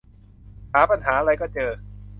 [0.73, 1.71] หาปัญหาไรก็เจอ